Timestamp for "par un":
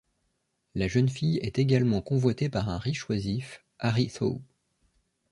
2.49-2.79